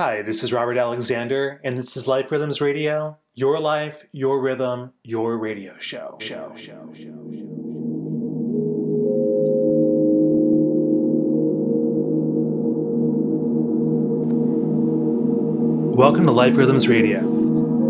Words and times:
Hi, 0.00 0.22
this 0.22 0.44
is 0.44 0.52
Robert 0.52 0.76
Alexander, 0.76 1.60
and 1.64 1.76
this 1.76 1.96
is 1.96 2.06
Life 2.06 2.30
Rhythms 2.30 2.60
Radio. 2.60 3.18
Your 3.34 3.58
life, 3.58 4.04
your 4.12 4.40
rhythm, 4.40 4.92
your 5.02 5.36
radio 5.36 5.76
show. 5.80 6.16
Show, 6.20 6.52
show, 6.54 6.88
show, 6.94 7.32
show. 7.32 7.48
Welcome 15.96 16.26
to 16.26 16.30
Life 16.30 16.56
Rhythms 16.56 16.86
Radio, 16.86 17.18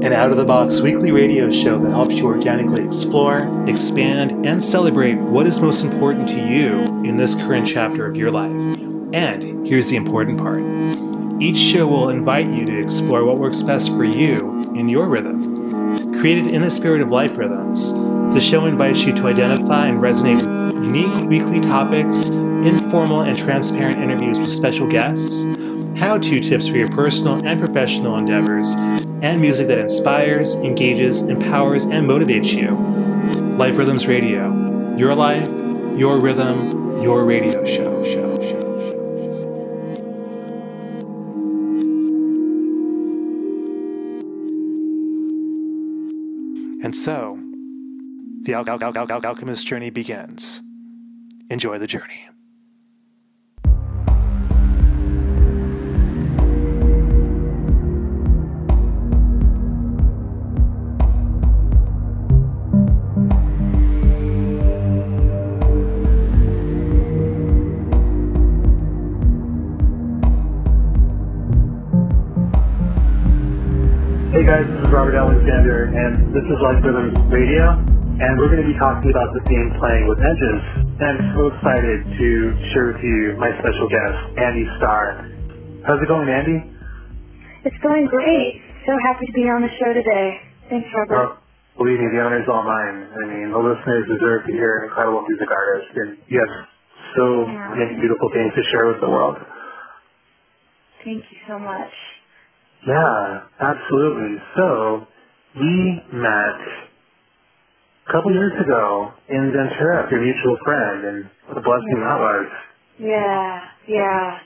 an 0.00 0.14
out 0.14 0.30
of 0.30 0.38
the 0.38 0.46
box 0.46 0.80
weekly 0.80 1.12
radio 1.12 1.50
show 1.50 1.79
that 1.79 1.90
helps 1.90 2.14
you 2.14 2.25
organically 2.25 2.82
explore, 2.82 3.68
expand, 3.68 4.46
and 4.46 4.64
celebrate 4.64 5.16
what 5.16 5.46
is 5.46 5.61
most 5.61 5.84
important 5.84 6.27
to 6.30 6.43
you 6.43 7.04
in 7.04 7.18
this 7.18 7.34
current 7.34 7.66
chapter 7.66 8.06
of 8.06 8.16
your 8.16 8.30
life. 8.30 8.79
And 9.12 9.66
here's 9.66 9.90
the 9.90 9.96
important 9.96 10.38
part 10.38 11.18
each 11.41 11.57
show 11.57 11.86
will 11.86 12.09
invite 12.09 12.46
you 12.46 12.64
to 12.66 12.80
explore 12.80 13.25
what 13.25 13.39
works 13.39 13.62
best 13.62 13.90
for 13.93 14.04
you 14.04 14.72
in 14.75 14.89
your 14.89 15.08
rhythm. 15.08 16.13
Created 16.13 16.49
in 16.49 16.63
the 16.63 16.71
spirit 16.71 17.00
of 17.00 17.11
life 17.11 17.39
rhythms, 17.39 17.93
the 18.35 18.40
show 18.40 18.67
invites 18.67 19.04
you 19.04 19.13
to 19.14 19.26
identify 19.29 19.86
and 19.86 20.00
resonate 20.00 20.44
with 20.44 20.85
unique 20.85 21.29
weekly 21.29 21.61
topics, 21.61 22.30
informal 22.30 23.21
and 23.21 23.39
transparent 23.39 24.00
interviews 24.00 24.40
with 24.40 24.50
special 24.50 24.89
guests, 24.89 25.44
how 25.96 26.18
to 26.18 26.40
tips 26.40 26.66
for 26.66 26.77
your 26.77 26.89
personal 26.89 27.46
and 27.46 27.61
professional 27.61 28.16
endeavors, 28.16 28.75
and 29.22 29.41
music 29.41 29.68
that 29.68 29.79
inspires, 29.79 30.57
engages, 30.57 31.22
empowers, 31.22 31.85
and 31.85 32.08
motivates 32.08 32.52
you. 32.52 32.77
Life 33.56 33.78
Rhythms 33.78 34.08
Radio, 34.08 34.97
your 34.97 35.14
life, 35.14 35.48
your 35.97 36.19
rhythm, 36.19 37.00
your 37.00 37.25
radio 37.25 37.64
show. 37.64 38.02
show, 38.02 38.28
And 46.82 46.94
so, 46.94 47.38
the 48.42 48.54
al- 48.54 48.68
al- 48.68 48.82
al- 48.82 48.96
al- 49.10 49.26
alchemist 49.26 49.66
journey 49.66 49.90
begins. 49.90 50.62
Enjoy 51.50 51.78
the 51.78 51.86
journey. 51.86 52.28
Hey 74.28 74.44
guys, 74.44 74.68
this 74.68 74.84
is 74.84 74.92
Robert 74.92 75.16
Alexander, 75.16 75.88
and 75.88 76.36
this 76.36 76.44
is 76.44 76.56
Life 76.60 76.84
Rhythms 76.84 77.16
Radio, 77.32 77.80
and 77.80 78.36
we're 78.36 78.52
going 78.52 78.60
to 78.60 78.68
be 78.68 78.76
talking 78.76 79.08
about 79.08 79.32
the 79.32 79.40
theme 79.48 79.72
playing 79.80 80.04
with 80.04 80.20
Edges. 80.20 80.60
And 81.00 81.16
I'm 81.16 81.32
so 81.32 81.48
excited 81.48 82.04
to 82.12 82.28
share 82.76 82.92
with 82.92 83.00
you 83.00 83.40
my 83.40 83.48
special 83.56 83.88
guest, 83.88 84.36
Andi 84.36 84.68
Starr. 84.76 85.32
How's 85.88 85.96
it 86.04 86.12
going, 86.12 86.28
Andi? 86.28 86.60
It's 87.64 87.80
going 87.80 88.04
great. 88.12 88.60
So 88.84 88.92
happy 89.00 89.24
to 89.24 89.32
be 89.32 89.48
on 89.48 89.64
the 89.64 89.72
show 89.80 89.96
today. 89.96 90.44
Thanks, 90.68 90.92
Robert. 90.92 91.16
Well, 91.16 91.32
believe 91.80 91.96
me, 91.96 92.12
the 92.12 92.20
honor 92.20 92.44
is 92.44 92.48
all 92.52 92.68
mine. 92.68 93.08
I 93.08 93.24
mean, 93.32 93.48
the 93.48 93.64
listeners 93.64 94.12
deserve 94.12 94.44
to 94.44 94.52
hear 94.52 94.84
an 94.84 94.92
incredible 94.92 95.24
music 95.24 95.48
artist, 95.48 95.88
and 96.04 96.20
you 96.28 96.36
have 96.36 96.52
so 97.16 97.48
many 97.48 97.96
beautiful 97.96 98.28
things 98.36 98.52
to 98.52 98.62
share 98.76 98.92
with 98.92 99.00
the 99.00 99.08
world. 99.08 99.40
Thank 101.00 101.24
you 101.32 101.40
so 101.48 101.56
much. 101.56 101.96
Yeah, 102.86 103.40
absolutely. 103.60 104.38
So, 104.56 105.06
we 105.58 106.02
met 106.12 106.60
a 108.08 108.12
couple 108.12 108.32
years 108.32 108.52
ago 108.64 109.12
in 109.28 109.52
Ventura, 109.52 110.08
your 110.11 110.22
mutual 110.22 110.56
friend, 110.64 111.05
and 111.05 111.30
what 111.48 111.58
a 111.58 111.62
blessing 111.62 111.98
that 112.00 112.18
was. 112.18 112.46
Yeah, 113.00 113.61
yeah. 113.88 114.38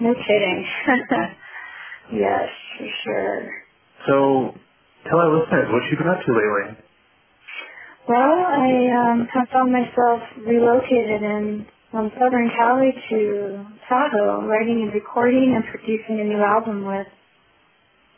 No 0.00 0.14
kidding. 0.14 0.66
yes, 2.12 2.48
for 2.78 2.88
sure. 3.04 3.50
So, 4.06 4.54
tell 5.08 5.18
our 5.18 5.38
listeners 5.38 5.68
what 5.72 5.82
you've 5.90 5.98
been 5.98 6.08
up 6.08 6.20
to 6.26 6.32
lately. 6.32 6.84
Well, 8.08 8.18
I 8.20 9.12
um, 9.12 9.28
have 9.32 9.48
found 9.48 9.72
myself 9.72 10.20
relocated 10.46 11.22
in 11.22 11.66
from 11.94 12.10
Southern 12.18 12.50
Cali 12.58 12.90
to 12.90 13.62
Tahoe, 13.88 14.50
writing 14.50 14.82
and 14.82 14.92
recording 14.92 15.54
and 15.54 15.62
producing 15.70 16.18
a 16.18 16.26
new 16.26 16.42
album 16.42 16.82
with 16.82 17.06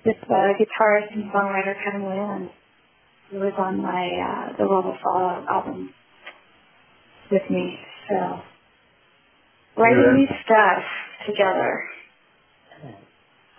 this 0.02 0.16
uh, 0.32 0.56
guitarist 0.56 1.12
and 1.12 1.28
songwriter 1.28 1.76
Kevin 1.84 2.08
Whalen, 2.08 2.48
who 3.28 3.36
was 3.36 3.52
on 3.58 3.76
my 3.76 4.00
uh, 4.00 4.56
the 4.56 4.64
Love 4.64 4.86
of 4.86 4.96
Fall 5.04 5.44
album 5.52 5.92
with 7.30 7.42
me. 7.50 7.76
So 8.08 8.40
writing 9.76 10.24
new 10.24 10.28
stuff 10.48 10.80
together. 11.28 11.84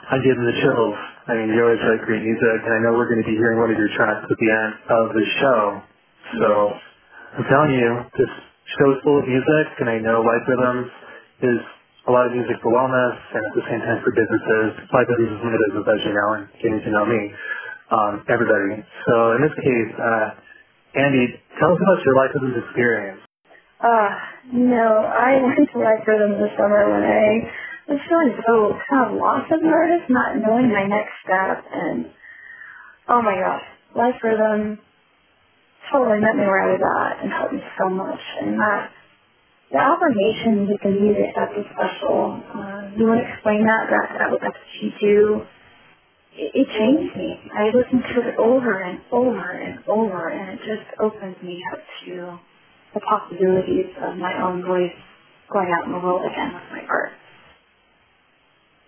I'm 0.10 0.18
getting 0.26 0.50
the 0.50 0.58
chills. 0.66 0.98
I 1.30 1.38
mean, 1.38 1.54
you 1.54 1.62
always 1.62 1.78
write 1.86 2.02
great 2.10 2.26
music, 2.26 2.66
and 2.66 2.74
I 2.74 2.80
know 2.82 2.98
we're 2.98 3.06
going 3.06 3.22
to 3.22 3.30
be 3.30 3.38
hearing 3.38 3.62
one 3.62 3.70
of 3.70 3.78
your 3.78 3.94
tracks 3.94 4.26
at 4.26 4.34
the 4.34 4.50
end 4.50 4.74
of 4.90 5.14
the 5.14 5.26
show. 5.38 5.62
So, 6.42 6.50
I'm 7.38 7.46
telling 7.52 7.78
you, 7.78 8.02
this 8.18 8.47
show 8.76 8.92
is 8.92 9.00
full 9.04 9.24
of 9.24 9.26
music, 9.28 9.68
and 9.80 9.88
I 9.88 9.98
know 10.04 10.20
Life 10.20 10.44
Rhythms 10.44 10.92
is 11.40 11.62
a 12.08 12.12
lot 12.12 12.28
of 12.28 12.36
music 12.36 12.60
for 12.60 12.76
wellness, 12.76 13.16
and 13.32 13.44
at 13.48 13.54
the 13.56 13.66
same 13.72 13.80
time 13.80 14.00
for 14.04 14.12
businesses. 14.12 14.76
Life 14.92 15.08
Rhythms 15.08 15.32
is 15.32 15.42
my 15.44 15.56
business, 15.56 15.86
as 15.88 16.02
you 16.04 16.14
know, 16.16 16.30
and 16.36 16.44
getting 16.60 16.82
to 16.84 16.92
know 16.92 17.06
me, 17.08 17.22
um, 17.92 18.14
everybody. 18.28 18.84
So, 19.08 19.14
in 19.40 19.48
this 19.48 19.56
case, 19.56 19.92
uh, 19.96 20.28
Andi, 21.00 21.26
tell 21.60 21.72
us 21.72 21.80
about 21.80 22.00
your 22.04 22.16
Life 22.20 22.32
Rhythms 22.36 22.58
experience. 22.68 23.22
Uh, 23.80 24.10
know, 24.52 25.06
I 25.06 25.40
went 25.44 25.70
to 25.72 25.78
Life 25.80 26.04
Rhythm 26.08 26.42
this 26.42 26.52
summer 26.60 26.92
when 26.92 27.04
I 27.08 27.48
was 27.88 28.00
feeling 28.10 28.34
so 28.44 28.76
kind 28.90 29.08
of 29.08 29.12
lost 29.16 29.48
as 29.52 29.64
an 29.64 29.72
artist, 29.72 30.10
not 30.10 30.36
knowing 30.44 30.72
my 30.72 30.84
next 30.84 31.16
step, 31.24 31.64
and 31.72 32.12
oh 33.08 33.22
my 33.22 33.36
gosh, 33.40 33.64
Life 33.96 34.20
Rhythm 34.24 34.80
totally 35.92 36.20
met 36.20 36.36
me 36.36 36.46
where 36.46 36.64
I 36.64 36.70
was 36.76 36.84
at 36.84 37.24
and 37.24 37.32
helped 37.32 37.54
me 37.54 37.62
so 37.80 37.90
much. 37.90 38.22
And 38.42 38.60
that 38.60 38.92
the 39.72 39.80
affirmation 39.80 40.68
you 40.70 40.78
can 40.82 40.96
use 40.96 41.18
it 41.20 41.32
that's 41.36 41.54
so 41.56 41.64
special. 41.76 42.40
Uh, 42.56 42.88
you 42.96 43.08
want 43.08 43.20
to 43.24 43.28
explain 43.28 43.68
that? 43.68 43.92
That 43.92 44.08
that 44.20 44.32
what 44.32 44.42
that's 44.42 44.56
what 44.56 44.74
you 44.80 44.92
do. 45.02 45.18
It, 46.38 46.52
it 46.56 46.68
changed 46.78 47.16
me. 47.18 47.40
I 47.56 47.72
listened 47.74 48.04
to 48.16 48.18
it 48.30 48.36
over 48.40 48.82
and 48.84 49.00
over 49.12 49.44
and 49.52 49.80
over, 49.88 50.30
and 50.30 50.56
it 50.56 50.60
just 50.64 50.88
opened 51.02 51.38
me 51.44 51.60
up 51.74 51.82
to 52.06 52.40
the 52.94 53.02
possibilities 53.02 53.92
of 54.04 54.18
my 54.18 54.34
own 54.42 54.64
voice 54.64 54.96
going 55.52 55.72
out 55.76 55.86
in 55.88 55.94
the 55.94 56.00
world 56.00 56.24
again 56.26 56.54
with 56.54 56.68
my 56.72 56.84
art. 56.90 57.12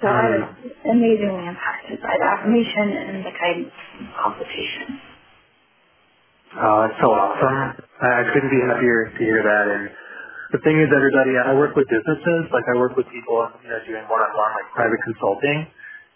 So 0.01 0.07
I 0.07 0.23
was 0.31 0.43
amazingly 0.91 1.47
impacted 1.47 1.99
by 2.01 2.15
the 2.19 2.27
affirmation 2.27 2.87
and 2.95 3.25
the 3.25 3.31
guidance 3.35 3.75
and 3.99 4.07
consultation. 4.15 5.08
Oh, 6.57 6.77
that's 6.81 6.97
so 6.97 7.13
awesome. 7.13 7.77
I 8.01 8.25
couldn't 8.33 8.49
be 8.49 8.57
happier 8.65 9.13
to 9.13 9.21
hear 9.21 9.41
that. 9.45 9.65
And 9.69 9.83
the 10.49 10.59
thing 10.65 10.81
is, 10.81 10.89
everybody, 10.89 11.37
I 11.37 11.53
work 11.53 11.77
with 11.77 11.85
businesses. 11.85 12.49
Like 12.49 12.65
I 12.65 12.75
work 12.81 12.97
with 12.97 13.05
people, 13.13 13.37
you 13.61 13.69
know, 13.69 13.79
doing 13.85 14.01
one-on-one, 14.09 14.51
like 14.57 14.69
private 14.73 14.97
consulting. 15.05 15.69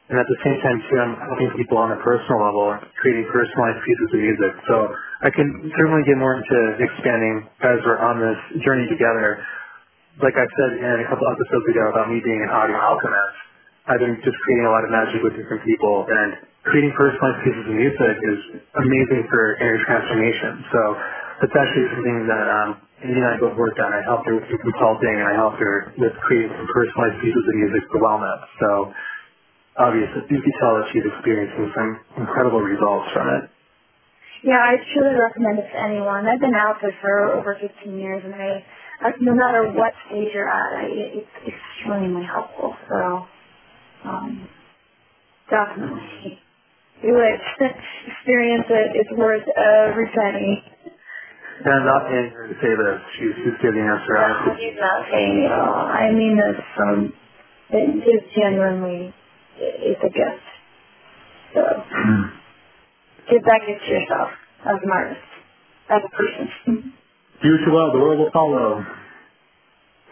And 0.09 0.17
at 0.17 0.25
the 0.25 0.39
same 0.41 0.57
time, 0.65 0.77
too, 0.89 0.97
I'm 0.99 1.15
helping 1.21 1.53
people 1.53 1.77
on 1.77 1.93
a 1.93 1.99
personal 2.01 2.41
level, 2.41 2.75
creating 2.97 3.29
personalized 3.29 3.81
pieces 3.85 4.09
of 4.09 4.19
music. 4.19 4.53
So 4.65 4.75
I 5.21 5.29
can 5.29 5.47
certainly 5.77 6.01
get 6.09 6.17
more 6.17 6.35
into 6.41 6.57
expanding 6.81 7.45
as 7.61 7.77
we're 7.85 8.01
on 8.01 8.17
this 8.17 8.39
journey 8.65 8.89
together. 8.89 9.37
Like 10.17 10.33
I 10.33 10.45
said 10.49 10.81
in 10.81 10.97
a 10.97 11.07
couple 11.13 11.29
episodes 11.29 11.65
ago 11.69 11.83
about 11.93 12.09
me 12.09 12.19
being 12.25 12.41
an 12.41 12.51
audio 12.51 12.77
alchemist, 12.77 13.37
I've 13.85 14.01
been 14.01 14.17
just 14.25 14.37
creating 14.43 14.65
a 14.65 14.73
lot 14.73 14.81
of 14.81 14.89
magic 14.89 15.21
with 15.21 15.33
different 15.37 15.61
people, 15.65 16.05
and 16.09 16.29
creating 16.63 16.95
personalized 16.95 17.43
pieces 17.43 17.65
of 17.67 17.75
music 17.75 18.15
is 18.23 18.39
amazing 18.79 19.21
for 19.27 19.59
inner 19.59 19.79
transformation. 19.83 20.63
So 20.71 20.81
that's 21.43 21.55
actually 21.59 21.87
something 21.91 22.19
that 22.31 22.47
um, 22.47 22.69
Andi 23.03 23.19
and 23.19 23.27
I 23.27 23.35
both 23.35 23.55
worked 23.59 23.79
on. 23.83 23.91
I 23.91 23.99
helped 24.07 24.23
her 24.31 24.39
with 24.39 24.47
consulting, 24.47 25.11
and 25.11 25.27
I 25.27 25.35
helped 25.35 25.59
her 25.59 25.91
with 25.99 26.15
creating 26.23 26.55
some 26.55 26.67
personalized 26.71 27.19
pieces 27.19 27.43
of 27.43 27.55
music 27.59 27.83
for 27.91 27.99
wellness. 27.99 28.41
So 28.63 28.69
obviously, 29.75 30.23
you 30.31 30.39
can 30.39 30.53
tell 30.63 30.79
that 30.79 30.87
she's 30.95 31.03
experiencing 31.03 31.67
some 31.75 31.89
incredible 32.23 32.63
results 32.63 33.11
from 33.11 33.27
it. 33.39 33.43
Yeah, 34.43 34.59
I 34.59 34.75
truly 34.95 35.15
recommend 35.19 35.59
it 35.59 35.67
to 35.71 35.79
anyone. 35.79 36.27
I've 36.27 36.39
been 36.39 36.55
out 36.55 36.79
there 36.83 36.95
for 36.99 37.39
over 37.39 37.55
15 37.59 37.95
years, 37.99 38.23
and 38.23 38.35
I, 38.35 38.63
I 39.03 39.11
no 39.19 39.35
matter 39.35 39.71
what 39.71 39.91
stage 40.07 40.31
you're 40.35 40.47
at, 40.51 40.79
I, 40.79 40.85
it, 40.87 41.27
it's 41.27 41.35
extremely 41.47 42.23
helpful. 42.23 42.75
So, 42.87 43.27
um, 44.03 44.47
definitely 45.49 46.42
it. 47.03 47.41
Experience 48.07 48.65
it. 48.69 48.87
It's 48.95 49.13
worth 49.17 49.43
every 49.57 50.07
penny. 50.15 50.63
And 51.63 51.71
I'm 51.73 51.85
not 51.85 52.07
paying 52.09 52.31
her 52.31 52.47
to 52.47 52.55
say 52.59 52.71
this. 52.75 52.99
She's, 53.19 53.35
she's 53.43 53.59
giving 53.61 53.87
us 53.87 54.01
her 54.07 54.15
No, 54.15 54.51
own. 54.51 54.57
He's 54.57 54.79
not 54.79 55.05
saying 55.11 55.35
it 55.43 55.51
at 55.51 55.59
all. 55.59 55.87
I 55.87 56.11
mean 56.11 56.35
this 56.35 56.59
from, 56.75 57.13
it 57.71 58.03
is 58.03 58.21
genuinely, 58.35 59.13
it's 59.59 60.01
a 60.03 60.11
gift. 60.11 60.47
So 61.53 61.61
hmm. 61.61 62.23
give 63.29 63.43
that 63.45 63.61
gift 63.67 63.81
to 63.85 63.91
yourself 63.91 64.29
as 64.65 64.77
an 64.81 64.91
artist, 64.91 65.29
as 65.89 66.01
a 66.03 66.11
person. 66.11 66.93
Do 67.43 67.47
you 67.47 67.57
love, 67.71 67.93
the 67.93 67.99
world 67.99 68.19
will 68.19 68.31
follow. 68.31 68.83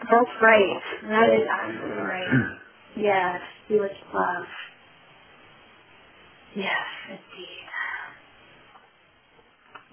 That's 0.02 0.34
right. 0.40 0.82
That 1.08 1.28
is 1.32 1.46
absolutely 1.48 2.02
right. 2.02 2.58
Yes, 2.94 3.40
do 3.70 3.80
what 3.80 3.88
you 3.88 4.06
love. 4.12 4.44
Yes, 6.56 6.86
indeed. 7.10 7.66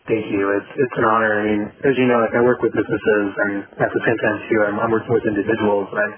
Thank 0.10 0.26
you. 0.34 0.44
It's 0.58 0.72
it's 0.82 0.98
an 0.98 1.06
honor. 1.06 1.30
I 1.30 1.42
mean, 1.46 1.62
as 1.86 1.94
you 1.94 2.10
know, 2.10 2.18
like 2.26 2.34
I 2.34 2.42
work 2.42 2.58
with 2.66 2.74
businesses, 2.74 3.28
and 3.38 3.54
at 3.78 3.92
the 3.94 4.02
same 4.02 4.18
time 4.18 4.38
too, 4.50 4.60
I'm, 4.66 4.78
I'm 4.82 4.90
working 4.90 5.14
with 5.14 5.26
individuals. 5.30 5.94
I'm 5.94 6.14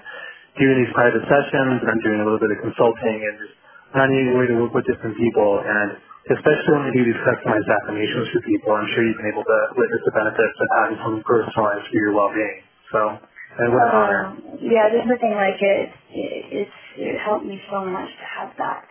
doing 0.56 0.76
these 0.80 0.92
private 0.96 1.20
sessions. 1.28 1.84
I'm 1.84 2.00
doing 2.00 2.24
a 2.24 2.26
little 2.26 2.40
bit 2.40 2.48
of 2.56 2.64
consulting, 2.64 3.16
and 3.20 3.34
just 3.44 3.54
finding 3.92 4.32
a 4.32 4.36
way 4.40 4.48
to 4.48 4.56
work 4.56 4.72
with 4.72 4.88
different 4.88 5.20
people. 5.20 5.60
And 5.60 6.00
especially 6.32 6.72
when 6.80 6.84
we 6.88 6.92
do 6.96 7.04
these 7.12 7.22
customized 7.28 7.68
affirmations 7.68 8.32
for 8.32 8.40
people, 8.48 8.70
I'm 8.72 8.88
sure 8.96 9.04
you've 9.04 9.20
been 9.20 9.32
able 9.36 9.44
to 9.44 9.58
witness 9.76 10.02
the 10.08 10.14
benefits 10.16 10.56
of 10.64 10.68
having 10.80 10.96
something 11.04 11.24
personalized 11.28 11.84
for 11.92 11.98
your 12.00 12.12
well-being. 12.16 12.58
So, 12.96 13.00
and 13.20 13.68
what 13.76 13.84
an 13.84 13.92
honor. 13.92 14.22
Um, 14.32 14.34
yeah, 14.64 14.88
there's 14.88 15.04
nothing 15.12 15.36
like 15.36 15.60
it. 15.60 15.92
it. 16.16 16.42
It's 16.64 16.78
it 16.96 17.20
helped 17.20 17.44
me 17.44 17.60
so 17.68 17.84
much 17.84 18.08
to 18.08 18.26
have 18.40 18.50
that. 18.56 18.88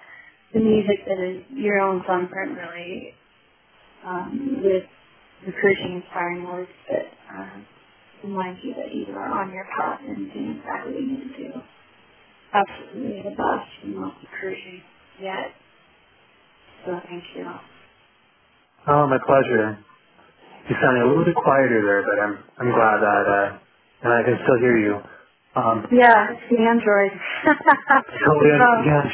The 0.53 0.59
music 0.59 1.06
that 1.07 1.19
is 1.19 1.44
your 1.56 1.80
own 1.80 2.03
thumbprint 2.07 2.57
really 2.57 3.13
um, 4.06 4.62
with 4.63 4.83
encouraging, 5.45 6.01
inspiring 6.03 6.44
words 6.45 6.69
that 6.89 7.07
um, 7.38 7.65
remind 8.24 8.57
you 8.63 8.74
that 8.75 8.94
you 8.94 9.13
are 9.15 9.31
on 9.42 9.53
your 9.53 9.65
path 9.77 10.00
and 10.07 10.31
doing 10.33 10.59
exactly 10.59 10.94
what 10.94 11.01
you 11.01 11.07
need 11.07 11.24
to 11.24 11.38
do. 11.38 11.62
Absolutely 12.53 13.24
the 13.24 13.31
best 13.36 13.69
and 13.83 13.95
most 13.95 14.15
encouraging 14.21 14.81
yet. 15.21 15.56
So 16.86 17.00
thank 17.07 17.24
you. 17.36 17.45
Oh, 18.88 19.07
my 19.07 19.18
pleasure. 19.25 19.77
You 20.69 20.75
sounded 20.81 21.04
a 21.04 21.07
little 21.07 21.25
bit 21.25 21.36
quieter 21.36 21.81
there, 21.86 22.04
but 22.04 22.18
I'm 22.24 22.33
I'm 22.59 22.71
glad 22.75 22.97
that 23.01 23.25
uh, 23.27 23.57
and 24.04 24.13
I 24.13 24.24
can 24.24 24.38
still 24.44 24.59
hear 24.59 24.77
you. 24.77 24.95
Um, 25.56 25.83
Yeah, 25.92 26.31
it's 26.31 26.48
the 26.48 26.59
Android. 26.63 27.12
Totally 27.44 28.51
understand. 28.56 29.07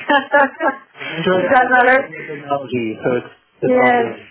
Android 1.18 1.44
Is 1.46 1.50
that 1.50 1.66
better? 1.74 1.98
technology, 2.06 2.88
so 3.02 3.10
it's 3.18 3.32
it's 3.66 3.74
Yes. 3.74 3.82
all 3.82 3.90
good. 3.98 4.22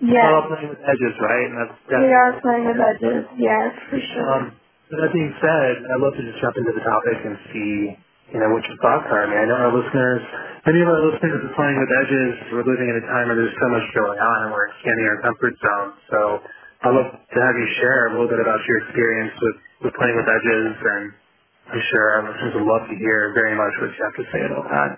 It's 0.00 0.08
Yes. 0.16 0.24
all 0.24 0.42
playing 0.48 0.68
with 0.72 0.80
edges, 0.88 1.14
right? 1.20 1.46
And 1.52 1.56
that's, 1.60 1.76
that's 1.84 2.00
We 2.00 2.12
are 2.16 2.32
playing 2.40 2.64
with 2.64 2.80
edges. 2.80 3.22
Yes, 3.36 3.68
for 3.92 4.00
sure. 4.00 4.24
Um, 4.32 4.44
so 4.88 4.92
that 5.04 5.12
being 5.12 5.32
said, 5.44 5.72
I'd 5.84 6.00
love 6.00 6.16
to 6.16 6.22
just 6.24 6.40
jump 6.40 6.56
into 6.56 6.72
the 6.72 6.80
topic 6.80 7.18
and 7.28 7.36
see, 7.52 7.72
you 8.32 8.40
know, 8.40 8.48
what 8.56 8.64
your 8.64 8.78
thoughts 8.80 9.04
are. 9.12 9.22
I 9.22 9.26
mean, 9.28 9.36
I 9.36 9.44
know 9.52 9.58
our 9.68 9.72
listeners, 9.76 10.22
many 10.64 10.80
of 10.80 10.88
our 10.88 11.02
listeners 11.12 11.44
are 11.44 11.54
playing 11.60 11.76
with 11.76 11.90
edges. 11.92 12.30
We're 12.56 12.64
living 12.64 12.88
in 12.88 12.96
a 12.96 13.06
time 13.12 13.28
where 13.28 13.36
there's 13.36 13.52
so 13.60 13.68
much 13.68 13.84
going 13.92 14.16
on 14.16 14.36
and 14.48 14.50
we're 14.56 14.72
expanding 14.72 15.06
our 15.12 15.20
comfort 15.28 15.54
zone. 15.60 15.88
So 16.08 16.18
I'd 16.88 16.94
love 16.96 17.10
to 17.20 17.38
have 17.44 17.54
you 17.60 17.68
share 17.84 18.08
a 18.08 18.10
little 18.16 18.32
bit 18.32 18.40
about 18.40 18.64
your 18.64 18.78
experience 18.88 19.36
with, 19.44 19.56
with 19.84 19.92
playing 20.00 20.16
with 20.16 20.24
edges 20.32 20.72
and 20.88 21.04
I'm 21.70 21.82
sure 21.94 22.04
our 22.10 22.22
listeners 22.26 22.54
would 22.58 22.66
love 22.66 22.88
to 22.90 22.96
hear 22.98 23.30
very 23.34 23.54
much 23.54 23.70
what 23.78 23.94
you 23.94 24.02
have 24.02 24.18
to 24.18 24.26
say 24.34 24.42
about 24.42 24.66
that. 24.74 24.90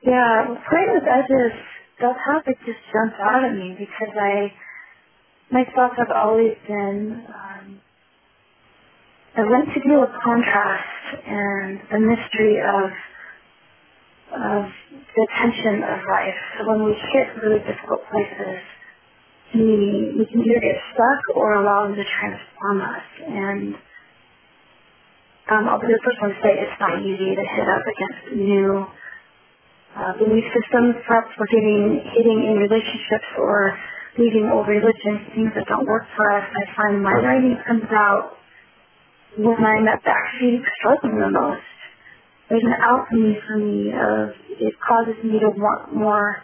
Yeah, 0.00 0.48
well, 0.48 0.58
playing 0.64 0.92
with 0.96 1.04
edges, 1.04 1.52
that 2.00 2.16
topic 2.24 2.56
just 2.64 2.80
jumped 2.88 3.20
out 3.20 3.44
at 3.44 3.52
me 3.52 3.76
because 3.78 4.16
I, 4.16 4.48
myself 5.52 5.92
have 6.00 6.08
always 6.10 6.56
been, 6.66 7.20
um, 7.28 7.80
I 9.36 9.44
went 9.44 9.68
to 9.76 9.80
do 9.84 10.00
a 10.00 10.08
contrast 10.24 11.20
and 11.28 11.78
the 11.92 12.00
mystery 12.00 12.56
of, 12.64 12.88
of 14.40 14.62
the 14.88 15.26
tension 15.36 15.84
of 15.84 16.00
life. 16.08 16.40
So 16.56 16.68
when 16.72 16.84
we 16.88 16.96
hit 17.12 17.28
really 17.44 17.60
difficult 17.60 18.08
places, 18.08 18.58
we, 19.54 20.16
we 20.16 20.24
can 20.32 20.40
either 20.40 20.60
get 20.64 20.80
stuck 20.96 21.36
or 21.36 21.60
allow 21.60 21.86
them 21.86 21.94
to 21.94 22.04
transform 22.18 22.80
us. 22.80 23.06
And 23.28 23.74
um, 25.52 25.68
I'll 25.68 25.80
be 25.80 25.92
the 25.92 26.00
first 26.00 26.16
one 26.24 26.32
to 26.32 26.38
say 26.40 26.56
it's 26.56 26.80
not 26.80 26.96
easy 27.04 27.36
to 27.36 27.44
hit 27.44 27.68
up 27.68 27.84
against 27.84 28.20
new 28.40 28.88
uh, 29.92 30.16
belief 30.16 30.44
systems, 30.56 30.96
perhaps 31.04 31.28
we're 31.36 31.52
getting 31.52 32.00
hitting 32.16 32.40
in 32.48 32.56
relationships 32.56 33.28
or 33.36 33.76
leaving 34.16 34.48
old 34.48 34.64
religions, 34.64 35.20
things 35.36 35.52
that 35.54 35.68
don't 35.68 35.84
work 35.84 36.08
for 36.16 36.32
us. 36.32 36.44
I 36.48 36.64
find 36.72 37.02
my 37.02 37.12
writing 37.12 37.56
comes 37.68 37.88
out 37.92 38.40
when 39.36 39.60
I'm 39.60 39.88
at 39.88 40.00
backseat 40.04 40.64
struggling 40.80 41.20
the 41.20 41.28
most. 41.28 41.68
There's 42.48 42.64
an 42.64 42.76
alchemy 42.80 43.36
for 43.46 43.56
me 43.56 43.92
of 43.92 44.32
it 44.60 44.74
causes 44.80 45.16
me 45.24 45.40
to 45.40 45.52
want 45.56 45.94
more 45.94 46.40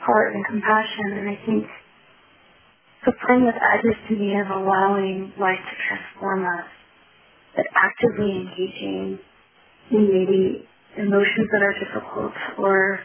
heart 0.00 0.34
and 0.34 0.44
compassion, 0.46 1.20
and 1.20 1.28
I 1.28 1.38
think 1.44 1.64
so 3.04 3.12
playing 3.24 3.46
with 3.46 3.56
edges 3.56 3.96
to 4.08 4.16
me 4.16 4.36
is 4.36 4.46
allowing 4.52 5.32
life 5.40 5.60
to 5.60 5.74
transform 5.88 6.44
us, 6.44 6.68
but 7.60 7.66
actively 7.76 8.32
engaging 8.32 9.18
in 9.92 10.02
maybe 10.08 10.66
emotions 10.96 11.48
that 11.52 11.62
are 11.62 11.74
difficult 11.78 12.32
or 12.58 13.00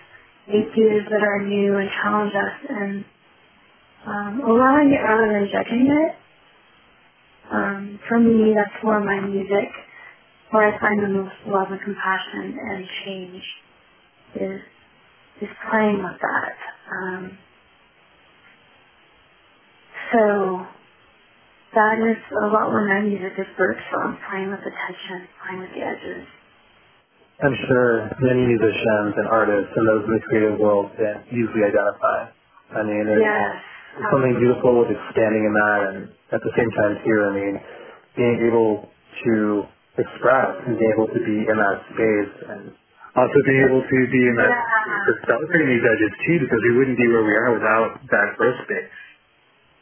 ideas 0.49 1.03
that 1.11 1.23
are 1.23 1.43
new 1.43 1.77
and 1.77 1.89
challenge 2.01 2.33
us 2.33 2.69
and 2.69 3.05
um, 4.07 4.41
allowing 4.47 4.91
it 4.93 5.03
rather 5.03 5.27
than 5.33 5.49
judging 5.51 5.87
it. 5.91 6.15
Um, 7.51 7.99
for 8.07 8.19
me, 8.19 8.55
that's 8.55 8.83
where 8.83 9.01
my 9.01 9.21
music, 9.27 9.69
where 10.51 10.73
I 10.73 10.79
find 10.79 11.03
the 11.03 11.09
most 11.09 11.35
love 11.47 11.67
and 11.71 11.81
compassion 11.81 12.57
and 12.59 12.85
change 13.05 13.43
is 14.35 14.61
is 15.41 15.49
playing 15.69 15.97
with 16.03 16.21
that. 16.21 16.57
Um, 16.95 17.37
so 20.13 20.67
that 21.75 21.99
is 21.99 22.19
a 22.31 22.47
lot 22.55 22.71
where 22.71 22.87
my 22.87 23.03
music 23.03 23.35
is 23.35 23.47
birthed 23.59 23.83
from, 23.91 24.17
playing 24.31 24.49
with 24.49 24.63
the 24.63 24.71
tension, 24.71 25.27
playing 25.43 25.59
with 25.59 25.71
the 25.75 25.83
edges. 25.83 26.23
I'm 27.43 27.55
sure 27.67 28.07
many 28.23 28.47
musicians 28.47 29.11
and 29.19 29.27
artists 29.27 29.71
and 29.75 29.83
those 29.83 30.03
in 30.07 30.11
the 30.15 30.23
creative 30.31 30.55
world 30.55 30.87
can 30.95 31.19
easily 31.35 31.67
identify. 31.67 32.31
I 32.79 32.81
mean, 32.87 33.03
there's 33.03 33.27
Yes. 33.27 33.59
something 34.09 34.39
beautiful 34.39 34.79
with 34.79 34.91
expanding 34.95 35.43
in 35.43 35.53
that, 35.53 35.79
and 35.91 35.97
at 36.31 36.41
the 36.41 36.51
same 36.55 36.71
time, 36.79 36.95
too, 37.03 37.17
I 37.27 37.31
mean, 37.35 37.55
being 38.15 38.39
able 38.47 38.87
to 39.27 39.67
express 39.99 40.63
and 40.63 40.79
being 40.79 40.91
able 40.95 41.07
to 41.11 41.19
be 41.19 41.37
in 41.43 41.57
that 41.59 41.77
space, 41.91 42.33
and 42.55 42.71
also 43.15 43.37
being 43.47 43.63
able 43.67 43.83
to 43.83 43.97
be 44.07 44.21
in 44.27 44.35
that 44.35 44.51
Yeah. 44.55 45.15
celebrating 45.27 45.67
these 45.75 45.83
edges 45.83 46.11
too, 46.25 46.39
because 46.39 46.61
we 46.63 46.71
wouldn't 46.71 46.97
be 46.97 47.07
where 47.07 47.23
we 47.23 47.35
are 47.35 47.51
without 47.51 47.99
that 48.11 48.37
growth 48.37 48.59
space. 48.63 48.89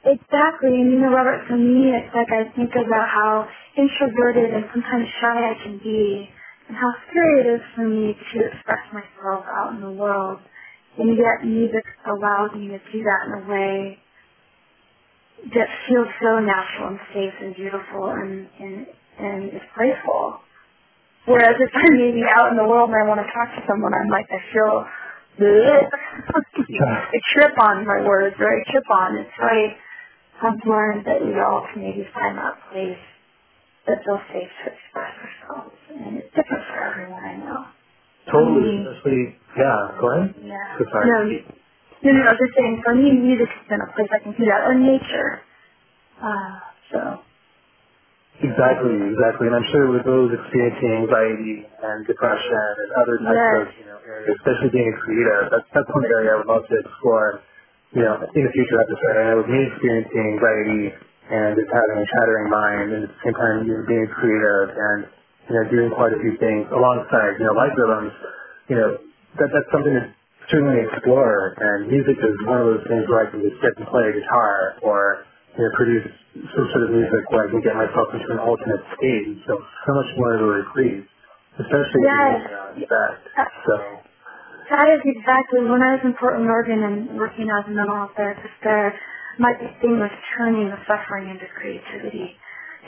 Exactly. 0.05 0.71
And 0.79 0.91
you 0.91 0.99
know, 0.99 1.11
Robert, 1.11 1.43
for 1.47 1.57
me, 1.57 1.91
it's 1.91 2.13
like 2.15 2.31
I 2.31 2.47
think 2.55 2.71
about 2.75 3.07
how 3.09 3.47
introverted 3.77 4.53
and 4.53 4.65
sometimes 4.73 5.07
shy 5.21 5.35
I 5.51 5.55
can 5.63 5.79
be 5.83 6.29
and 6.69 6.77
how 6.77 6.91
scary 7.09 7.41
it 7.43 7.47
is 7.55 7.61
for 7.75 7.87
me 7.87 8.15
to 8.15 8.37
express 8.47 8.83
myself 8.93 9.43
out 9.47 9.73
in 9.75 9.81
the 9.81 9.91
world. 9.91 10.39
And 10.99 11.17
yet 11.17 11.43
music 11.45 11.83
allows 12.07 12.51
me 12.55 12.67
to 12.69 12.79
do 12.91 12.99
that 13.03 13.21
in 13.27 13.33
a 13.43 13.49
way 13.49 13.97
that 15.55 15.67
feels 15.89 16.07
so 16.21 16.39
natural 16.39 16.89
and 16.95 16.99
safe 17.13 17.33
and 17.41 17.55
beautiful 17.55 18.11
and, 18.11 18.47
and, 18.59 18.87
and 19.19 19.49
is 19.53 19.63
playful. 19.75 20.39
Whereas 21.25 21.55
if 21.59 21.71
I'm 21.75 21.95
maybe 21.97 22.23
out 22.35 22.51
in 22.51 22.57
the 22.57 22.65
world 22.67 22.89
and 22.91 22.97
I 22.99 23.07
want 23.07 23.21
to 23.21 23.29
talk 23.31 23.49
to 23.55 23.61
someone, 23.67 23.93
I'm 23.93 24.09
like, 24.09 24.27
I 24.31 24.41
feel, 24.53 24.85
I 25.41 27.17
trip 27.35 27.55
on 27.59 27.85
my 27.87 28.01
words 28.07 28.35
or 28.39 28.49
I 28.49 28.59
trip 28.71 28.89
on. 28.91 29.17
It's 29.17 29.37
like, 29.39 29.77
I've 30.43 30.61
learned 30.67 31.05
that 31.07 31.19
we 31.23 31.33
all 31.39 31.65
can 31.73 31.81
maybe 31.83 32.03
find 32.13 32.37
that 32.37 32.55
place 32.71 32.99
that 33.87 34.03
feels 34.05 34.21
safe 34.31 34.51
to 34.63 34.65
express 34.71 35.13
ourselves. 35.23 35.75
And 35.95 36.17
it's 36.19 36.29
different 36.35 36.63
for 36.67 36.79
everyone 36.83 37.23
I 37.23 37.35
know. 37.37 37.65
Totally, 38.31 38.77
Mhm. 38.79 38.87
especially, 38.87 39.39
yeah, 39.57 39.91
go 39.99 40.07
ahead. 40.11 40.35
Yeah. 40.43 40.77
So 40.77 40.85
sorry. 40.91 41.07
No, 41.11 41.21
you- 41.23 41.43
no, 42.03 42.11
no, 42.13 42.21
I 42.23 42.29
was 42.31 42.39
just 42.39 42.55
saying, 42.55 42.81
for 42.83 42.95
me, 42.95 43.11
music 43.11 43.49
has 43.49 43.67
been 43.67 43.81
a 43.81 43.87
place 43.93 44.09
I 44.11 44.19
can 44.19 44.31
do 44.33 44.45
that, 44.45 44.67
or 44.67 44.73
nature. 44.75 45.41
Uh, 46.21 46.59
so, 46.91 47.19
Exactly, 48.41 48.97
exactly. 49.13 49.47
And 49.47 49.55
I'm 49.55 49.65
sure 49.71 49.91
with 49.91 50.03
those 50.05 50.33
experiencing 50.33 50.91
anxiety 51.05 51.67
and 51.83 52.05
depression 52.07 52.57
and 52.83 52.91
other 52.99 53.17
types 53.19 53.37
Yes. 53.37 53.67
of, 53.67 53.79
you 53.79 53.85
know, 53.85 53.99
areas, 54.07 54.35
especially 54.37 54.69
being 54.69 54.89
a 54.93 54.97
creative, 54.97 55.49
that's, 55.51 55.69
that's 55.71 55.89
one 55.93 56.05
area 56.05 56.33
I 56.33 56.35
would 56.37 56.47
love 56.47 56.67
to 56.67 56.75
explore, 56.79 57.41
you 57.93 58.01
know, 58.01 58.25
in 58.25 58.43
a 58.45 58.51
future 58.51 58.81
episode. 58.81 59.15
I 59.17 59.23
know 59.29 59.37
with 59.45 59.51
me 59.53 59.61
experiencing 59.69 60.23
anxiety 60.37 60.83
and 61.29 61.53
just 61.53 61.69
having 61.69 61.97
a 62.01 62.07
chattering 62.09 62.49
mind 62.49 62.87
and 62.89 63.01
at 63.05 63.11
the 63.13 63.19
same 63.21 63.37
time 63.37 63.55
you 63.69 63.73
know, 63.77 63.85
being 63.85 64.09
creative 64.09 64.73
and, 64.73 64.99
you 65.49 65.53
know, 65.53 65.63
doing 65.69 65.89
quite 65.93 66.13
a 66.13 66.19
few 66.19 66.33
things 66.41 66.65
alongside, 66.73 67.37
you 67.37 67.45
know, 67.45 67.53
life 67.53 67.73
rhythms, 67.77 68.13
you 68.67 68.75
know, 68.75 68.89
that, 69.37 69.49
that's 69.53 69.69
something 69.69 69.93
to 69.93 70.03
certainly 70.49 70.81
explore. 70.89 71.53
And 71.61 71.87
music 71.87 72.17
is 72.17 72.35
one 72.49 72.59
of 72.59 72.67
those 72.73 72.85
things 72.89 73.05
where 73.07 73.23
I 73.23 73.27
can 73.29 73.45
just 73.45 73.61
sit 73.61 73.77
and 73.77 73.85
play 73.87 74.09
a 74.09 74.13
guitar 74.17 74.81
or, 74.81 75.29
you 75.53 75.61
know, 75.61 75.71
produce 75.77 76.09
some 76.33 76.65
sort 76.73 76.89
of 76.89 76.97
music 76.97 77.29
where 77.29 77.45
I 77.45 77.47
can 77.53 77.61
get 77.61 77.77
myself 77.77 78.09
into 78.09 78.25
an 78.33 78.41
alternate 78.41 78.83
state 78.97 79.37
feel 79.45 79.61
so 79.61 79.91
much 79.93 80.09
more 80.17 80.33
a 80.33 80.65
retreat. 80.65 81.05
especially 81.61 82.01
yes. 82.09 82.41
in 82.73 82.89
that. 82.89 83.21
So. 83.69 83.73
That 84.73 84.89
is 84.89 85.05
exactly 85.05 85.61
when 85.69 85.85
I 85.85 86.01
was 86.01 86.01
in 86.01 86.17
Portland, 86.17 86.49
Oregon, 86.49 86.81
and 86.81 86.97
working 87.13 87.45
as 87.45 87.61
a 87.69 87.73
mental 87.77 87.93
health 87.93 88.17
therapist 88.17 88.57
there. 88.65 88.89
My 89.37 89.53
big 89.53 89.69
thing 89.85 90.01
was 90.01 90.09
turning 90.33 90.65
the 90.65 90.81
suffering 90.89 91.29
into 91.29 91.45
creativity 91.53 92.33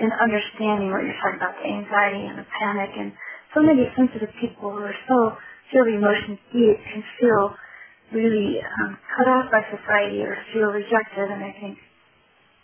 and 0.01 0.09
understanding 0.17 0.89
what 0.89 1.05
you're 1.05 1.13
talking 1.21 1.37
about, 1.37 1.53
the 1.61 1.69
anxiety 1.69 2.25
and 2.25 2.41
the 2.41 2.47
panic, 2.57 2.89
and 2.97 3.13
so 3.53 3.61
many 3.61 3.85
sensitive 3.93 4.33
people 4.41 4.73
who 4.73 4.81
are 4.81 4.97
so 5.05 5.37
feel 5.69 5.85
the 5.85 5.93
emotions 5.93 6.41
deep 6.49 6.73
can 6.89 7.05
feel 7.21 7.53
really 8.17 8.65
um, 8.81 8.97
cut 9.13 9.29
off 9.29 9.53
by 9.53 9.61
society 9.69 10.25
or 10.25 10.33
feel 10.57 10.73
rejected. 10.73 11.29
And 11.29 11.45
I 11.45 11.53
think 11.53 11.77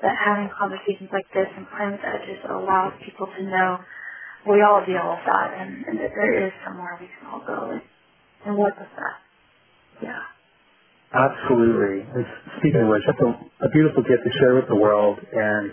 that 0.01 0.17
having 0.17 0.49
conversations 0.57 1.13
like 1.13 1.29
this 1.29 1.45
and 1.61 1.69
playing 1.69 1.93
with 1.93 2.05
edges 2.09 2.41
allows 2.49 2.97
people 3.05 3.29
to 3.29 3.41
know 3.45 3.85
we 4.49 4.65
all 4.65 4.81
deal 4.81 5.13
with 5.13 5.25
that 5.29 5.53
and, 5.61 5.85
and 5.85 6.01
that 6.01 6.09
there 6.17 6.41
is 6.41 6.49
somewhere 6.65 6.97
we 6.97 7.05
can 7.05 7.29
all 7.29 7.45
go 7.45 7.77
and, 7.77 7.85
and 8.45 8.57
work 8.57 8.77
with 8.79 8.89
that. 8.97 9.15
Yeah. 10.03 10.21
Absolutely. 11.11 12.07
And 12.07 12.23
speaking 12.59 12.81
of 12.81 12.87
which, 12.87 13.03
that's 13.03 13.19
a, 13.19 13.31
a 13.67 13.69
beautiful 13.75 14.03
gift 14.03 14.23
to 14.23 14.31
share 14.39 14.55
with 14.55 14.67
the 14.71 14.79
world. 14.79 15.19
And 15.19 15.71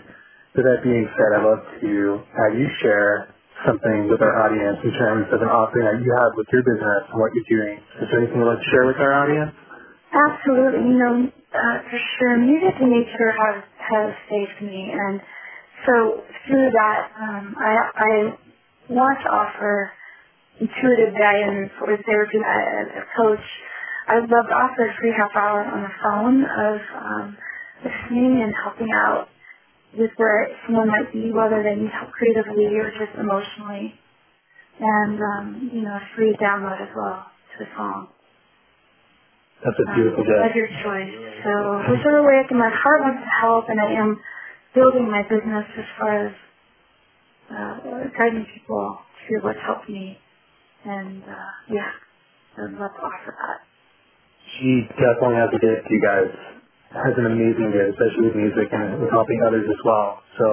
with 0.55 0.67
that 0.67 0.83
being 0.83 1.07
said, 1.15 1.29
I'd 1.39 1.45
love 1.47 1.63
to 1.79 1.91
have 2.43 2.53
you 2.59 2.67
share 2.83 3.31
something 3.65 4.07
with 4.11 4.19
our 4.19 4.35
audience 4.47 4.79
in 4.83 4.91
terms 4.99 5.27
of 5.31 5.39
an 5.39 5.47
offering 5.47 5.87
that 5.87 5.99
you 6.03 6.11
have 6.11 6.31
with 6.35 6.47
your 6.51 6.63
business 6.63 7.03
and 7.11 7.17
what 7.19 7.31
you're 7.35 7.49
doing. 7.51 7.75
Is 8.03 8.07
there 8.11 8.19
anything 8.19 8.39
you'd 8.39 8.51
like 8.51 8.59
to 8.59 8.69
share 8.71 8.87
with 8.87 8.99
our 8.99 9.13
audience? 9.15 9.51
Absolutely. 10.11 10.83
You 10.91 10.97
know, 10.99 11.15
uh, 11.27 11.77
for 11.87 11.99
sure, 12.19 12.35
music 12.39 12.75
and 12.79 12.91
nature 12.91 13.31
has, 13.31 13.63
has 13.79 14.09
saved 14.27 14.59
me. 14.63 14.91
And 14.91 15.21
so 15.87 16.23
through 16.47 16.67
that, 16.71 16.99
um, 17.15 17.55
I, 17.59 17.71
I 17.95 18.11
want 18.91 19.19
to 19.23 19.29
offer 19.31 19.91
intuitive 20.59 21.15
guidance 21.15 21.71
or 21.81 21.97
therapy 22.05 22.39
as 22.43 22.87
a 22.99 23.05
coach. 23.15 23.45
I 24.07 24.19
would 24.19 24.29
love 24.29 24.47
to 24.49 24.55
offer 24.55 24.89
a 24.89 24.93
free 24.99 25.13
half 25.15 25.31
hour 25.35 25.63
on 25.63 25.83
the 25.83 25.93
phone 26.03 26.37
of 26.43 26.75
um, 26.99 27.37
listening 27.83 28.43
and 28.43 28.53
helping 28.63 28.91
out 28.93 29.29
with 29.97 30.11
where 30.17 30.47
someone 30.65 30.87
might 30.87 31.11
be, 31.11 31.31
whether 31.31 31.63
they 31.63 31.75
need 31.75 31.91
help 31.91 32.11
creatively 32.11 32.77
or 32.77 32.91
just 32.91 33.15
emotionally. 33.17 33.93
And, 34.79 35.19
um, 35.19 35.69
you 35.73 35.81
know, 35.81 35.95
a 35.95 36.03
free 36.15 36.35
download 36.41 36.79
as 36.81 36.91
well 36.95 37.25
to 37.25 37.55
the 37.65 37.69
song. 37.75 38.07
That's 39.63 39.75
a 39.75 39.87
beautiful 39.91 40.23
um, 40.23 40.49
Of 40.49 40.55
your 40.55 40.71
choice. 40.83 41.11
So 41.43 41.51
whichever 41.91 42.23
way 42.23 42.39
I 42.39 42.47
can, 42.47 42.57
my 42.57 42.71
heart 42.71 43.01
wants 43.03 43.19
to 43.23 43.31
help, 43.43 43.65
and 43.67 43.79
I 43.79 43.91
am 43.99 44.15
building 44.73 45.11
my 45.11 45.23
business 45.23 45.67
as 45.75 45.87
far 45.99 46.27
as 46.27 46.33
uh, 47.51 47.75
guiding 48.17 48.45
people 48.55 48.99
to 49.27 49.31
what's 49.43 49.59
helped 49.65 49.89
me. 49.89 50.17
And, 50.85 51.23
uh, 51.23 51.51
yeah, 51.69 51.91
I'd 52.57 52.73
love 52.79 52.91
to 52.95 53.01
offer 53.03 53.35
that. 53.35 53.59
She 54.57 54.87
definitely 54.95 55.35
has 55.35 55.51
a 55.53 55.59
gift, 55.59 55.87
you 55.89 56.01
guys 56.01 56.31
has 56.89 57.13
an 57.21 57.29
amazing 57.29 57.69
gift, 57.69 57.93
especially 57.93 58.33
with 58.33 58.37
music 58.37 58.67
and 58.73 58.97
with 58.97 59.13
helping 59.13 59.37
others 59.45 59.65
as 59.69 59.81
well. 59.85 60.25
So 60.41 60.47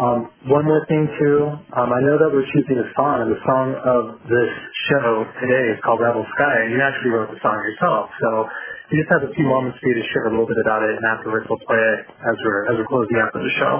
um, 0.00 0.18
one 0.48 0.64
more 0.64 0.80
thing 0.88 1.04
too, 1.20 1.52
um, 1.76 1.88
I 1.92 2.00
know 2.06 2.16
that 2.16 2.30
we're 2.32 2.46
choosing 2.56 2.78
a 2.80 2.88
song, 2.96 3.26
and 3.26 3.28
the 3.28 3.42
song 3.44 3.76
of 3.84 4.02
this 4.30 4.52
show 4.88 5.28
today 5.44 5.64
is 5.74 5.78
called 5.84 6.00
Rebel 6.00 6.24
Sky, 6.38 6.56
and 6.64 6.72
you 6.72 6.80
actually 6.80 7.12
wrote 7.12 7.28
the 7.28 7.40
song 7.44 7.58
yourself. 7.60 8.08
So 8.22 8.48
you 8.88 9.02
just 9.02 9.12
have 9.12 9.26
a 9.28 9.32
few 9.36 9.44
moments 9.44 9.76
for 9.82 9.92
you 9.92 9.96
to 10.00 10.06
share 10.14 10.24
a 10.28 10.32
little 10.32 10.48
bit 10.48 10.56
about 10.62 10.86
it, 10.86 10.96
and 10.96 11.04
afterwards 11.04 11.44
we'll 11.50 11.60
play 11.68 11.82
it 11.82 12.00
as 12.08 12.36
we're 12.40 12.62
as 12.72 12.74
we're 12.80 12.88
closing 12.88 13.18
out 13.20 13.28
the 13.36 13.44
show. 13.60 13.74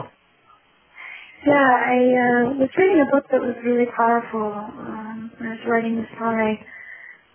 Yeah, 1.47 1.55
I 1.57 1.97
uh, 1.97 2.43
was 2.61 2.69
reading 2.77 3.01
a 3.01 3.09
book 3.09 3.25
that 3.31 3.41
was 3.41 3.57
really 3.65 3.87
powerful. 3.97 4.43
Um, 4.43 5.08
was 5.59 5.67
writing 5.67 5.97
this 5.97 6.11
song, 6.19 6.39
I 6.39 6.55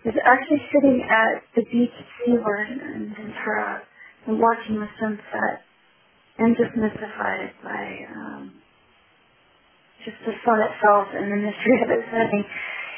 was 0.04 0.16
actually 0.24 0.62
sitting 0.72 1.04
at 1.04 1.44
the 1.56 1.64
beach 1.68 1.92
at 1.92 2.08
Seaward 2.24 2.68
in 2.72 3.12
Ventura 3.12 3.82
and 4.26 4.40
watching 4.40 4.80
the 4.80 4.88
sunset 5.00 5.64
and 6.38 6.56
just 6.56 6.72
mystified 6.76 7.52
by 7.60 7.84
um, 8.16 8.52
just 10.04 10.16
the 10.24 10.32
sun 10.44 10.60
itself 10.64 11.08
and 11.12 11.32
the 11.32 11.36
mystery 11.36 11.76
of 11.84 11.90
its 11.92 12.08
setting. 12.08 12.44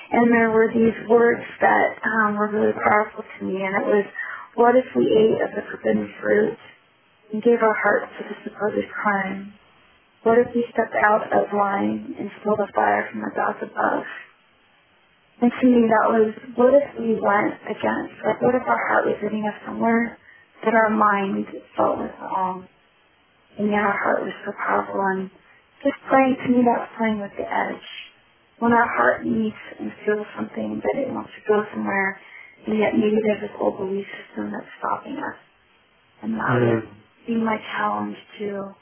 And 0.06 0.30
there 0.30 0.50
were 0.54 0.71
these 0.71 0.95
words 1.11 1.42
that 1.61 1.99
um, 2.06 2.38
were 2.38 2.47
really 2.47 2.75
powerful 2.87 3.26
to 3.26 3.38
me, 3.45 3.59
and 3.59 3.75
it 3.83 3.87
was, 3.90 4.06
what 4.54 4.78
if 4.78 4.87
we 4.95 5.02
ate 5.11 5.42
of 5.42 5.50
the 5.59 5.66
forbidden 5.66 6.06
fruit 6.23 6.59
and 7.35 7.42
gave 7.42 7.59
our 7.59 7.75
hearts 7.83 8.14
to 8.18 8.23
the 8.30 8.37
supposed 8.47 8.87
crime? 8.95 9.52
What 10.23 10.38
if 10.38 10.47
we 10.54 10.64
stepped 10.71 10.95
out 11.02 11.26
of 11.35 11.50
line 11.50 12.14
and 12.18 12.30
stole 12.40 12.54
the 12.54 12.71
fire 12.75 13.11
from 13.11 13.23
the 13.23 13.35
gods 13.35 13.59
above? 13.62 14.06
And 15.43 15.52
to 15.52 15.66
me 15.69 15.85
that 15.85 16.07
was, 16.09 16.33
what 16.57 16.73
if 16.73 16.88
we 16.97 17.21
went 17.21 17.61
against, 17.69 18.16
like 18.25 18.40
what 18.40 18.57
if 18.57 18.64
our 18.64 18.83
heart 18.88 19.05
was 19.05 19.21
leading 19.23 19.45
us 19.45 19.57
somewhere 19.66 20.16
that 20.64 20.73
our 20.73 20.88
mind 20.88 21.47
felt 21.76 21.99
was 21.99 22.11
wrong. 22.21 22.66
And 23.59 23.69
yet 23.69 23.85
our 23.85 23.97
heart 23.97 24.23
was 24.23 24.33
so 24.45 24.52
powerful 24.57 25.00
and 25.00 25.31
just 25.85 25.97
playing 26.09 26.37
to 26.40 26.49
me 26.49 26.64
that's 26.64 26.88
playing 26.97 27.21
with 27.21 27.33
the 27.37 27.45
edge. 27.45 27.87
When 28.59 28.73
our 28.73 28.88
heart 28.97 29.26
meets 29.26 29.61
and 29.78 29.93
feels 30.05 30.26
something 30.37 30.81
that 30.81 30.97
it 30.97 31.12
wants 31.12 31.31
to 31.37 31.43
go 31.47 31.64
somewhere 31.73 32.19
and 32.66 32.78
yet 32.78 32.97
maybe 32.97 33.21
there's 33.23 33.43
this 33.45 33.57
old 33.61 33.76
belief 33.76 34.07
system 34.16 34.50
that's 34.52 34.66
stopping 34.81 35.21
us. 35.21 35.38
And 36.23 36.35
that 36.35 36.57
mm-hmm. 36.57 36.75
would 36.81 36.88
be 37.26 37.37
my 37.37 37.59
challenge 37.76 38.16
to 38.40 38.73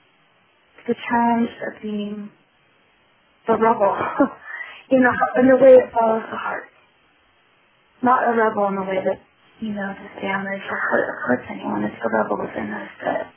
the 0.86 0.94
challenge 1.10 1.50
of 1.66 1.82
being 1.82 2.30
the 3.46 3.54
rebel 3.54 3.98
in, 4.90 5.02
a, 5.04 5.12
in 5.40 5.46
the 5.48 5.56
way 5.56 5.76
that 5.76 5.92
follows 5.92 6.24
the 6.30 6.36
heart. 6.36 6.68
Not 8.02 8.28
a 8.28 8.32
rebel 8.36 8.68
in 8.68 8.76
the 8.76 8.84
way 8.84 9.00
that 9.00 9.20
you 9.60 9.72
know, 9.72 9.94
to 9.94 10.06
damage 10.20 10.64
or 10.68 10.76
hurt 10.76 11.06
or 11.08 11.16
hurt 11.28 11.42
anyone. 11.48 11.84
It's 11.84 11.96
the 12.02 12.10
rebel 12.10 12.36
within 12.42 12.68
us 12.74 12.90
that 13.04 13.32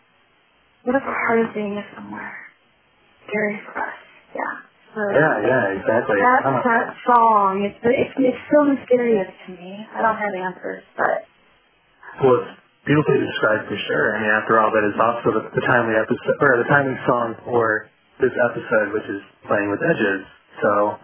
what 0.84 0.96
if 0.96 1.04
our 1.04 1.20
heart 1.28 1.40
is 1.44 1.52
being 1.54 1.78
somewhere? 1.96 2.36
Scary 3.28 3.60
for 3.68 3.76
us. 3.76 3.98
Yeah. 4.32 4.54
So 4.96 5.02
yeah, 5.14 5.36
yeah, 5.44 5.78
exactly. 5.78 6.16
That 6.20 6.42
that 6.64 6.88
song, 7.06 7.62
it's 7.68 7.78
it's 7.84 8.16
it's 8.18 8.44
so 8.50 8.64
mysterious 8.66 9.28
to 9.46 9.50
me. 9.52 9.84
I 9.94 10.02
don't 10.02 10.16
have 10.16 10.34
answers, 10.34 10.84
but 10.96 11.28
well, 12.24 12.40
it's 12.40 12.56
beautifully 12.88 13.20
described 13.20 13.68
for 13.68 13.78
sure. 13.78 14.16
I 14.16 14.24
mean, 14.24 14.32
after 14.32 14.58
all, 14.58 14.72
that 14.72 14.86
is 14.88 14.98
also 14.98 15.28
the, 15.38 15.44
the 15.54 15.64
timely 15.68 16.00
episode 16.00 16.40
or 16.40 16.56
the 16.64 16.70
timely 16.72 16.98
song 17.06 17.36
for 17.46 17.92
this 18.24 18.34
episode, 18.48 18.96
which 18.96 19.06
is 19.12 19.22
playing 19.46 19.70
with 19.70 19.84
edges. 19.84 20.24
So, 20.64 20.98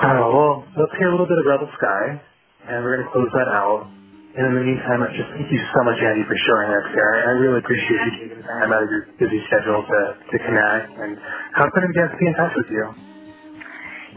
uh, 0.00 0.28
well, 0.32 0.64
let's 0.76 0.92
hear 0.98 1.08
a 1.08 1.12
little 1.12 1.26
bit 1.28 1.38
of 1.38 1.44
Rebel 1.46 1.68
Sky 1.76 2.20
and 2.68 2.84
we're 2.84 2.96
going 2.96 3.06
to 3.06 3.12
close 3.12 3.28
that 3.34 3.48
out. 3.50 3.86
And 4.32 4.48
in 4.48 4.54
the 4.56 4.64
meantime, 4.64 5.04
just 5.12 5.28
thank 5.36 5.52
you 5.52 5.60
so 5.76 5.84
much, 5.84 6.00
Andi, 6.00 6.24
for 6.24 6.32
showing 6.48 6.72
up 6.72 6.88
here. 6.96 7.04
I 7.04 7.36
really 7.36 7.60
appreciate 7.60 8.00
you 8.00 8.12
taking 8.16 8.40
the 8.40 8.48
time 8.48 8.72
out 8.72 8.80
of 8.82 8.88
your 8.88 9.04
busy 9.20 9.44
schedule 9.44 9.84
to, 9.84 10.16
to 10.16 10.36
connect. 10.40 10.88
And 10.96 11.20
how 11.52 11.68
can 11.68 11.84
guests 11.92 12.16
be 12.16 12.24
in 12.26 12.32
touch 12.32 12.56
with 12.56 12.70
you? 12.72 12.84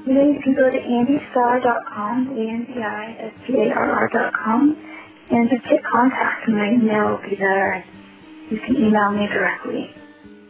You 0.08 0.13
know, 0.13 0.24
you 0.32 0.39
can 0.39 0.55
go 0.55 0.72
to 0.72 0.79
andistarr.com, 0.79 2.32
A-N-D-I-S-T-A-R-R.com, 2.32 4.62
and 5.32 5.50
just 5.50 5.65
hit 5.65 5.84
contact. 5.84 6.48
My 6.48 6.72
email 6.72 7.20
will 7.20 7.27
be 7.27 7.36
there. 7.36 7.84
You 8.50 8.58
can 8.60 8.77
email 8.77 9.12
me 9.12 9.27
directly. 9.27 9.91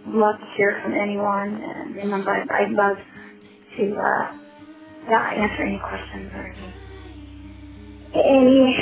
I'd 0.05 0.13
love 0.13 0.39
to 0.39 0.45
hear 0.57 0.79
from 0.83 0.93
anyone. 0.93 1.63
And 1.63 1.95
remember, 1.95 2.45
I'd 2.53 2.69
love 2.69 2.99
to 3.77 3.95
uh, 3.97 4.31
yeah, 5.09 5.29
answer 5.31 5.63
any 5.63 5.79
questions 5.79 6.31
or 6.33 6.45
anything 6.45 6.73
any 8.15 8.75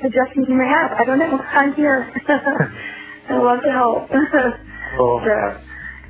suggestions 0.00 0.48
you 0.48 0.54
may 0.54 0.68
have. 0.68 0.92
I 0.92 1.04
don't 1.04 1.18
know. 1.18 1.40
I'm 1.52 1.74
here. 1.74 2.12
I 2.28 3.38
love 3.38 3.62
to 3.62 3.72
help. 3.72 4.10
well, 4.10 4.20
oh, 4.98 5.22
so. 5.24 5.60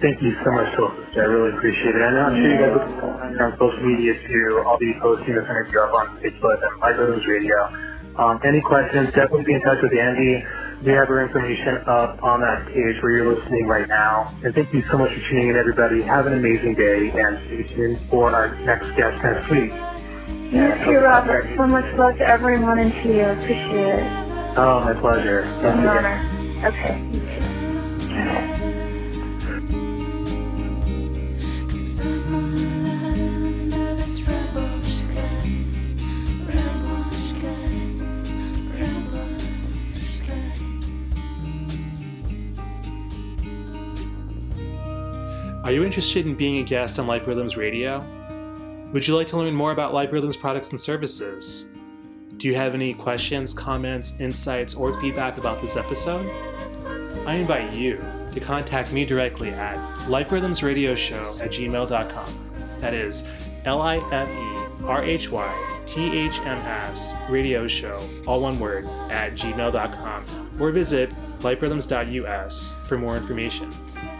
thank 0.01 0.21
you 0.23 0.35
so 0.43 0.51
much, 0.51 0.75
Soul 0.77 0.91
I 1.15 1.27
really 1.29 1.57
appreciate 1.57 1.95
it. 1.95 2.03
I 2.03 2.11
know 2.11 2.25
I'm 2.27 2.43
sure 2.43 2.51
you 2.51 2.59
guys 2.59 2.91
are 3.03 3.47
on 3.47 3.59
social 3.59 3.87
media 3.87 4.15
too. 4.27 4.65
I'll 4.67 4.79
be 4.79 4.95
posting 5.01 5.35
this 5.35 5.45
interview 5.45 5.81
up 5.81 5.95
on 5.95 6.19
Facebook 6.19 6.59
and 6.63 6.81
My 6.81 6.89
Rhythms 6.89 7.27
Radio. 7.27 7.82
Um, 8.17 8.41
any 8.45 8.61
questions, 8.61 9.13
definitely 9.13 9.45
be 9.45 9.55
in 9.55 9.63
touch 9.63 9.81
with 9.83 9.93
Andi. 9.93 10.83
We 10.83 10.93
have 10.93 11.09
her 11.09 11.25
information 11.25 11.79
up 11.87 12.23
on 12.23 12.41
that 12.41 12.67
page 12.67 13.03
where 13.03 13.17
you're 13.17 13.35
listening 13.35 13.67
right 13.67 13.89
now. 13.89 14.35
And 14.45 14.55
thank 14.55 14.73
you 14.73 14.83
so 14.83 14.99
much 14.99 15.13
for 15.13 15.21
tuning 15.29 15.49
in, 15.49 15.57
everybody. 15.57 16.03
Have 16.03 16.27
an 16.27 16.35
amazing 16.35 16.75
day, 16.75 17.11
and 17.11 17.39
stay 17.47 17.63
tuned 17.63 17.99
for 18.11 18.35
our 18.35 18.55
next 18.61 18.91
guest 18.97 19.23
next 19.23 19.49
week. 19.49 19.73
You 20.53 20.75
too, 20.85 20.99
Robert. 20.99 21.49
So 21.57 21.67
much 21.67 21.95
love 21.97 22.19
to 22.19 22.29
everyone 22.29 22.79
and 22.79 22.93
to 22.93 23.09
you. 23.09 23.25
Appreciate 23.25 24.01
it. 24.01 24.13
Oh, 24.59 24.83
my 24.85 24.93
pleasure. 24.93 25.41
It's 25.41 25.73
an 25.73 25.87
honor. 25.87 26.21
Okay. 26.65 27.52
Are 45.65 45.71
you 45.71 45.85
interested 45.85 46.27
in 46.27 46.35
being 46.35 46.59
a 46.59 46.65
guest 46.65 46.99
on 46.99 47.07
Life 47.07 47.25
Rhythms 47.25 47.57
Radio? 47.57 48.05
Would 48.93 49.07
you 49.07 49.15
like 49.15 49.29
to 49.29 49.37
learn 49.37 49.55
more 49.55 49.71
about 49.71 49.95
Life 49.95 50.11
Rhythms 50.11 50.37
products 50.37 50.71
and 50.71 50.81
services? 50.81 51.71
Do 52.37 52.49
you 52.49 52.57
have 52.57 52.75
any 52.75 52.95
questions, 52.95 53.55
comments, 53.55 54.19
insights, 54.19 54.75
or 54.75 55.01
feedback 55.01 55.39
about 55.39 55.63
this 55.63 55.77
episode? 55.77 56.29
I 57.29 57.37
invite 57.37 57.73
you 57.73 58.03
to 58.33 58.41
contact 58.41 58.93
me 58.93 59.05
directly 59.05 59.51
at 59.51 59.77
liferhythmsradioshow 60.09 61.41
at 61.41 61.53
gmail.com. 61.53 62.81
That 62.81 62.93
is 62.93 63.31
L 63.65 63.81
I 63.83 63.99
F 64.11 64.29
E 64.29 64.85
R 64.85 65.05
H 65.05 65.31
Y 65.31 65.83
T 65.87 66.19
H 66.19 66.41
M 66.41 66.59
S 66.59 67.15
radio 67.29 67.69
show, 67.69 68.01
all 68.27 68.43
one 68.43 68.59
word, 68.59 68.87
at 69.13 69.35
gmail.com, 69.35 70.25
or 70.59 70.73
visit 70.73 71.11
liferhythms.us 71.39 72.75
for 72.89 72.99
more 72.99 73.17
information. 73.17 73.71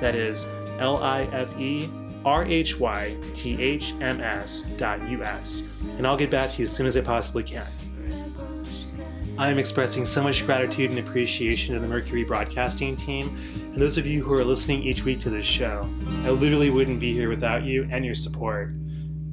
That 0.01 0.15
is 0.15 0.49
L 0.79 1.03
I 1.03 1.23
F 1.33 1.59
E 1.59 1.89
R 2.25 2.45
H 2.45 2.79
Y 2.79 3.17
T 3.35 3.61
H 3.61 3.93
M 4.01 4.21
S 4.21 4.63
dot 4.77 5.01
US, 5.09 5.79
and 5.99 6.07
I'll 6.07 6.17
get 6.17 6.31
back 6.31 6.51
to 6.53 6.59
you 6.59 6.65
as 6.65 6.73
soon 6.75 6.87
as 6.87 6.97
I 6.97 7.01
possibly 7.01 7.43
can. 7.43 7.67
I 9.39 9.49
am 9.51 9.59
expressing 9.59 10.07
so 10.07 10.23
much 10.23 10.45
gratitude 10.45 10.91
and 10.91 10.99
appreciation 10.99 11.75
to 11.75 11.81
the 11.81 11.89
Mercury 11.89 12.23
Broadcasting 12.23 12.97
team 12.97 13.29
and 13.73 13.77
those 13.77 13.97
of 13.97 14.07
you 14.07 14.23
who 14.23 14.33
are 14.35 14.45
listening 14.45 14.83
each 14.83 15.05
week 15.05 15.21
to 15.21 15.31
this 15.31 15.47
show. 15.47 15.89
I 16.25 16.31
literally 16.31 16.71
wouldn't 16.71 17.01
be 17.01 17.13
here 17.15 17.31
without 17.31 17.63
you 17.65 17.89
and 17.91 18.05
your 18.05 18.15
support. 18.15 18.69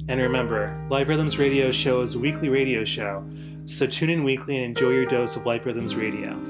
And 0.08 0.20
remember, 0.20 0.84
Life 0.88 1.06
Rhythms 1.06 1.38
Radio 1.38 1.70
Show 1.70 2.00
is 2.00 2.14
a 2.14 2.18
weekly 2.18 2.48
radio 2.48 2.82
show, 2.84 3.24
so 3.66 3.86
tune 3.86 4.10
in 4.10 4.24
weekly 4.24 4.56
and 4.56 4.64
enjoy 4.64 4.90
your 4.90 5.06
dose 5.06 5.36
of 5.36 5.46
Life 5.46 5.66
Rhythms 5.66 5.94
Radio. 5.94 6.40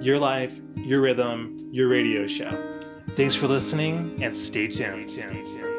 Your 0.00 0.18
life, 0.18 0.60
your 0.76 1.00
rhythm, 1.00 1.56
your 1.72 1.88
radio 1.88 2.26
show. 2.26 2.73
Thanks 3.16 3.36
for 3.36 3.46
listening 3.46 4.18
and 4.22 4.34
stay 4.34 4.66
tuned. 4.66 5.08
Stay 5.08 5.30
tuned. 5.30 5.73